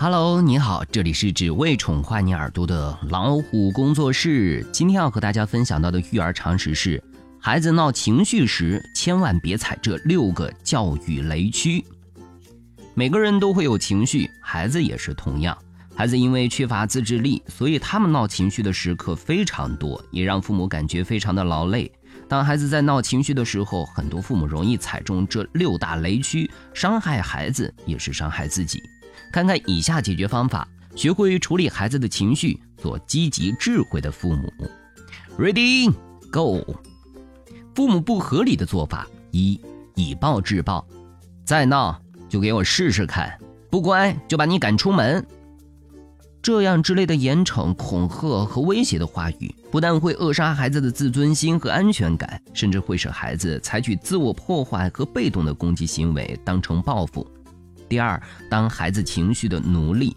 [0.00, 4.64] Hello，你好，这里是只为宠坏你耳朵的老虎工作室。
[4.72, 7.02] 今天要和大家分享到的育儿常识是：
[7.40, 11.84] 孩子闹情绪时，千万别踩这六个教育雷区。
[12.94, 15.58] 每个人都会有情绪，孩子也是同样。
[15.96, 21.90] 孩子因为缺乏自制力，所以他们闹情绪的时刻非常多，也让父母感觉非常的劳累。
[22.28, 28.80] 当孩子在闹情绪的时候，很多父母容易踩中这六大雷区，伤害孩子也是伤害自己。
[29.32, 34.52] 看看以下解决方法，学会处理孩子的情绪，做积极智慧的父母。
[35.38, 35.92] Ready
[36.30, 36.64] go！
[37.74, 39.60] 父母不合理的做法：一、
[39.94, 40.84] 以暴制暴，
[41.44, 43.38] 再闹就给我试试看，
[43.70, 45.24] 不乖就把你赶出门。
[46.40, 57.26] 这样之类的严惩、恐吓和威胁的话语，不但会扼杀孩子的自尊心和安全感，甚至会使孩子采取自我破坏和被动的攻击行为，当成报复。
[57.88, 58.20] 第二，
[58.50, 60.16] 当孩子情绪的奴隶，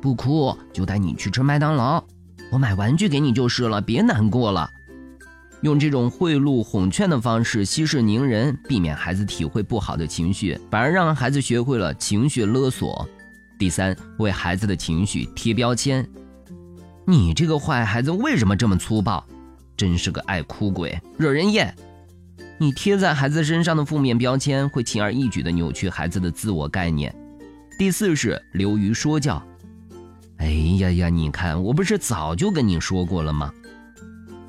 [0.00, 2.02] 不哭就带你去吃麦当劳，
[2.50, 4.70] 我买玩具给你就是了，别难过了。
[5.62, 13.06] 用这种贿赂、哄劝的方式息事宁人，避免孩子体会不好的情绪，反而让孩子学会了情绪勒索。
[13.58, 16.08] 第三，为孩子的情绪贴标签，
[17.04, 19.24] 你这个坏孩子为什么这么粗暴？
[19.76, 21.74] 真是个爱哭鬼，惹人厌。
[22.60, 27.14] 你贴在孩子身上的负面标签，会轻而易举地扭曲孩子的自我概念。
[27.78, 29.40] 第四是流于说教。
[30.38, 30.46] 哎
[30.80, 33.52] 呀呀，你看，我不是早就跟你说过了吗？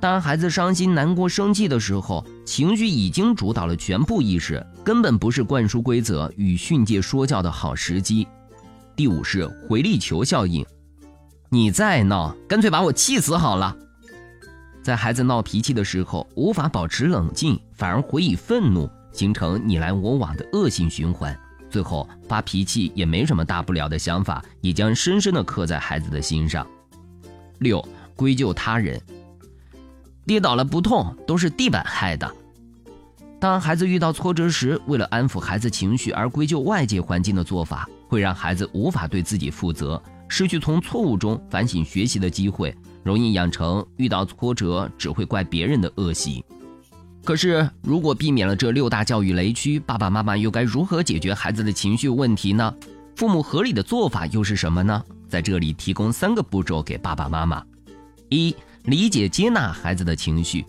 [0.00, 8.28] 当孩子伤心、难过、生气的时候，情绪已经主导了全部意识，根本不是灌输规则与训诫说教的好时机。
[8.94, 10.64] 第五是回力球效应。
[11.48, 13.74] 你再闹，干脆把我气死好了。
[14.84, 21.34] 在孩子闹脾气的时候，无法保持冷静，反而回以愤怒，形成你来我往的恶性循环。
[21.70, 26.66] 最后发脾气也没什么大不了的想法，也将深深的刻在孩子的心上。
[27.60, 27.82] 六，
[28.14, 29.00] 归咎他人，
[30.26, 32.30] 跌倒了不痛，都是地板害的。
[33.40, 42.76] 当孩子遇到挫折时，为了安抚孩子情绪而归咎外界环境的做法，会让孩子无法对自己负责，失去从错误中反省学习的机会。
[43.04, 46.44] 容易养成遇到挫折只会怪别人的恶习。
[47.22, 52.74] 可是，如果避免了这六大教育雷区，爸爸妈妈又该如何解决孩子的情绪问题呢？
[53.16, 55.02] 父母合理的做法又是什么呢？
[55.28, 57.64] 在这里提供三个步骤给爸爸妈妈：
[58.28, 58.54] 一、
[58.84, 60.64] 理解接纳孩子的情绪。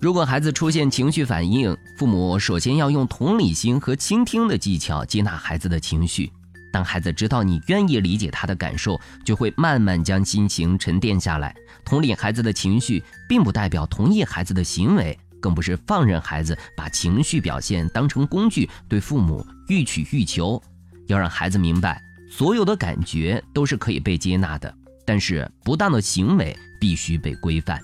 [0.00, 6.30] 如果孩子出现情绪反应，父母首先要用同理心和倾听的技巧接纳孩子的情绪。
[6.74, 11.54] 当孩子知道你愿意理解他的感受，就会慢慢将心情沉淀下来。
[11.84, 20.60] 同理孩子的情绪，并不代表同意孩子的行为，更不是放任孩子把情绪表现当成工具对父母欲取欲求。
[21.06, 24.74] 要让孩子明白，所有的感觉都是可以被接纳的，
[25.06, 27.80] 但是不当的行为必须被规范。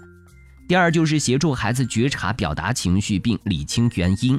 [0.66, 4.36] 第二，就是协助孩子觉察、表达情绪，并理清原因。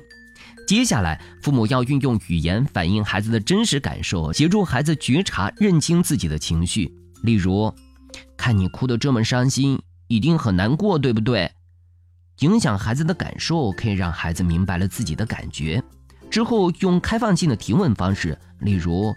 [0.72, 6.90] 接下来，父母要运用语言反映孩子的真实感受，协助孩子觉察、认清自己的情绪。
[7.24, 7.76] 例如，
[8.38, 9.78] 看你哭得这么伤心，
[10.08, 11.52] 一定很难过，对不对？
[12.40, 15.84] 影响孩子的感受，可以让孩子明白了自己的感觉。
[16.30, 19.14] 之后，用开放性的提问方式，例如，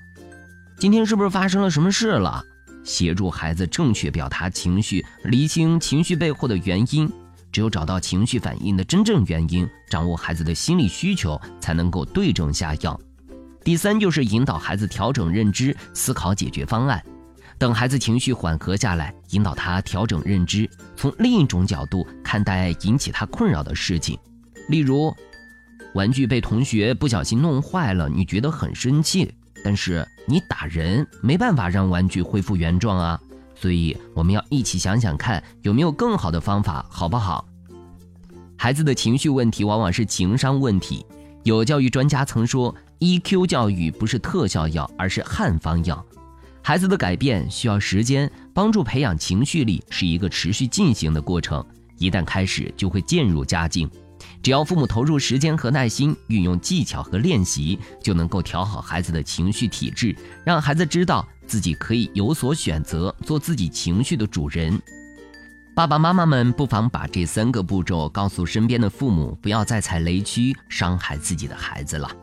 [0.81, 2.43] 今天是不是发生了什么事了？
[2.83, 7.09] 协助孩子正确表达情绪，厘清情绪背后的原因。
[7.55, 13.01] 只有找到情绪反应的真正原因，掌握孩子的心理需求，才能够对症下药。
[13.63, 17.01] 第三，就是引导孩子调整认知，思考解决方案。
[17.57, 24.19] 等孩子情绪缓和下来，引导他调整认知，从另一种角度看待引起他困扰的事情。
[24.69, 25.15] 例如，
[25.95, 29.33] 玩具被同学不小心弄坏了，你觉得很生气，
[29.63, 33.21] 但是你打人没办法让玩具恢复原状啊。
[33.65, 37.49] 所以，我们要一起想想看，有没有更好的方法，好不好？
[38.59, 41.03] 孩子的情绪问题往往是情商问题。
[41.45, 46.05] 有教育专家曾说，EQ 教育不是特效药，而是汉方药。
[46.61, 51.65] 孩子的改变需要时间，帮助培养情绪力是一个持续进行的过程。
[51.97, 53.91] 一旦开始，就会渐入佳境。
[54.45, 60.15] 只要父母投入时间和耐心，运用技巧和练习，就能够调好孩子的情绪体质，
[60.45, 64.79] 让孩子知道自己可以有所选择，做自己情绪的主人。
[65.75, 72.15] 爸爸妈妈们不妨把这三个步骤告诉身边的父母，不要再踩雷区，伤害自己的孩子了。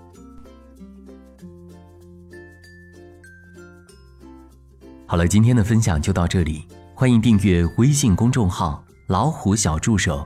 [5.08, 8.86] 好了，今天的分享就到这里，欢迎订阅微信公众号。
[9.08, 10.26] 老虎小助手，